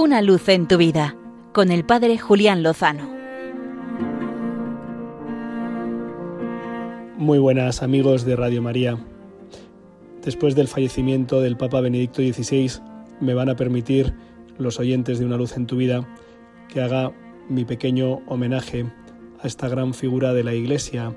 [0.00, 1.16] Una luz en tu vida
[1.52, 3.10] con el Padre Julián Lozano.
[7.16, 8.96] Muy buenas amigos de Radio María.
[10.24, 12.80] Después del fallecimiento del Papa Benedicto XVI,
[13.20, 14.14] me van a permitir
[14.56, 16.08] los oyentes de Una luz en tu vida
[16.68, 17.12] que haga
[17.48, 18.86] mi pequeño homenaje
[19.42, 21.12] a esta gran figura de la Iglesia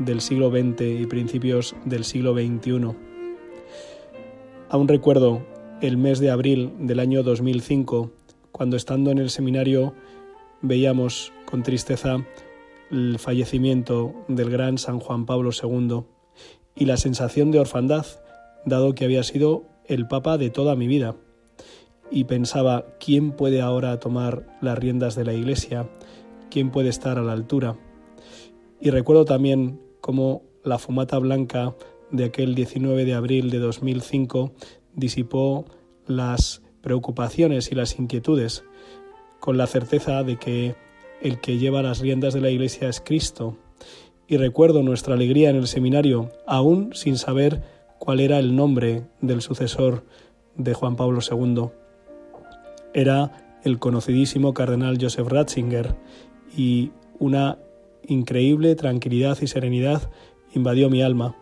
[0.00, 2.96] del siglo XX y principios del siglo XXI.
[4.70, 5.46] Aún recuerdo
[5.80, 8.23] el mes de abril del año 2005,
[8.54, 9.94] cuando estando en el seminario
[10.62, 12.24] veíamos con tristeza
[12.88, 16.04] el fallecimiento del gran San Juan Pablo II
[16.76, 18.06] y la sensación de orfandad,
[18.64, 21.16] dado que había sido el Papa de toda mi vida.
[22.12, 25.90] Y pensaba, ¿quién puede ahora tomar las riendas de la Iglesia?
[26.48, 27.76] ¿Quién puede estar a la altura?
[28.80, 31.74] Y recuerdo también cómo la fumata blanca
[32.12, 34.52] de aquel 19 de abril de 2005
[34.94, 35.64] disipó
[36.06, 38.62] las preocupaciones y las inquietudes
[39.40, 40.76] con la certeza de que
[41.22, 43.56] el que lleva las riendas de la Iglesia es Cristo.
[44.28, 47.62] Y recuerdo nuestra alegría en el seminario, aún sin saber
[47.98, 50.04] cuál era el nombre del sucesor
[50.56, 51.70] de Juan Pablo II.
[52.92, 55.94] Era el conocidísimo cardenal Joseph Ratzinger
[56.54, 57.58] y una
[58.06, 60.10] increíble tranquilidad y serenidad
[60.54, 61.34] invadió mi alma,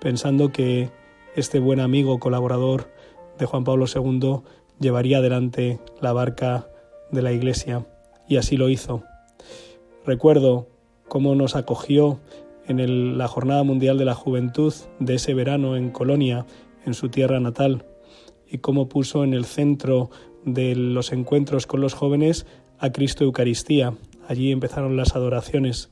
[0.00, 0.90] pensando que
[1.34, 2.90] este buen amigo colaborador
[3.38, 4.42] de Juan Pablo II
[4.82, 6.68] llevaría adelante la barca
[7.10, 7.86] de la Iglesia,
[8.28, 9.02] y así lo hizo.
[10.04, 10.68] Recuerdo
[11.08, 12.20] cómo nos acogió
[12.66, 16.44] en la Jornada Mundial de la Juventud de ese verano en Colonia,
[16.84, 17.84] en su tierra natal,
[18.46, 20.10] y cómo puso en el centro
[20.44, 22.46] de los encuentros con los jóvenes
[22.78, 23.94] a Cristo Eucaristía.
[24.28, 25.90] Allí empezaron las adoraciones.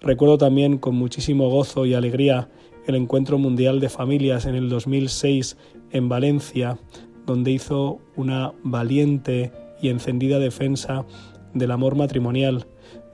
[0.00, 2.48] Recuerdo también con muchísimo gozo y alegría
[2.86, 5.56] el Encuentro Mundial de Familias en el 2006
[5.90, 6.78] en Valencia,
[7.26, 11.04] donde hizo una valiente y encendida defensa
[11.52, 12.66] del amor matrimonial,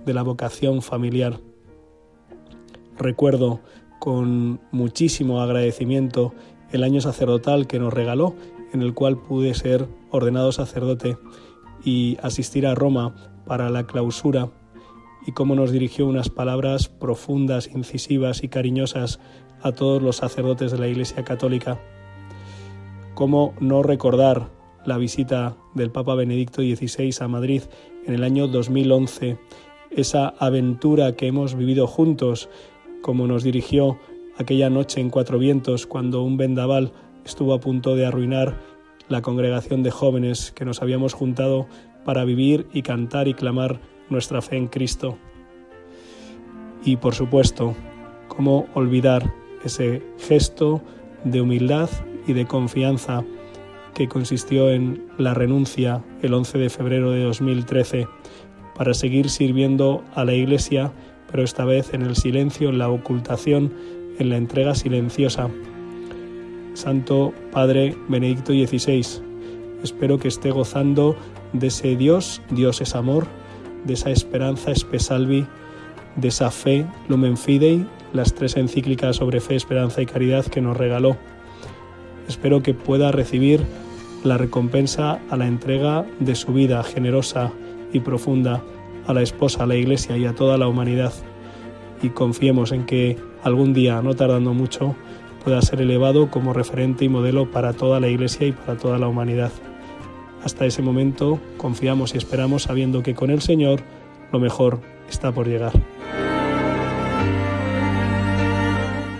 [0.04, 1.40] de la vocación familiar.
[2.98, 3.60] Recuerdo
[3.98, 6.34] con muchísimo agradecimiento
[6.72, 8.34] el año sacerdotal que nos regaló,
[8.72, 11.18] en el cual pude ser ordenado sacerdote
[11.84, 13.14] y asistir a Roma
[13.46, 14.50] para la clausura
[15.26, 19.20] y cómo nos dirigió unas palabras profundas, incisivas y cariñosas
[19.62, 21.78] a todos los sacerdotes de la Iglesia Católica.
[23.14, 24.48] ¿Cómo no recordar
[24.86, 27.62] la visita del Papa Benedicto XVI a Madrid
[28.06, 29.38] en el año 2011,
[29.90, 32.48] esa aventura que hemos vivido juntos,
[33.02, 33.98] como nos dirigió
[34.38, 36.92] aquella noche en Cuatro Vientos cuando un vendaval
[37.24, 38.58] estuvo a punto de arruinar
[39.08, 41.66] la congregación de jóvenes que nos habíamos juntado
[42.04, 45.18] para vivir y cantar y clamar nuestra fe en Cristo.
[46.84, 47.74] Y por supuesto,
[48.28, 49.32] cómo olvidar
[49.64, 50.80] ese gesto
[51.24, 51.90] de humildad
[52.26, 53.24] y de confianza
[53.94, 58.08] que consistió en la renuncia el 11 de febrero de 2013
[58.74, 60.92] para seguir sirviendo a la Iglesia,
[61.30, 63.72] pero esta vez en el silencio, en la ocultación,
[64.18, 65.48] en la entrega silenciosa.
[66.74, 69.04] Santo Padre Benedicto XVI,
[69.82, 71.16] espero que esté gozando
[71.52, 73.26] de ese Dios, Dios es amor,
[73.84, 75.46] de esa esperanza espesalvi,
[76.16, 80.76] de esa fe lumen fidei, las tres encíclicas sobre fe, esperanza y caridad que nos
[80.76, 81.16] regaló.
[82.28, 83.60] Espero que pueda recibir
[84.24, 87.52] la recompensa a la entrega de su vida generosa
[87.92, 88.62] y profunda
[89.06, 91.12] a la esposa, a la iglesia y a toda la humanidad.
[92.02, 94.94] Y confiemos en que algún día, no tardando mucho,
[95.44, 99.08] pueda ser elevado como referente y modelo para toda la iglesia y para toda la
[99.08, 99.50] humanidad.
[100.44, 103.80] Hasta ese momento confiamos y esperamos sabiendo que con el Señor
[104.32, 105.72] lo mejor está por llegar.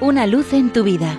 [0.01, 1.19] Una luz en tu vida